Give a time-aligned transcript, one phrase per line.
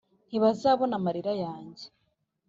[0.27, 1.85] ntibazabona amarira yanjye.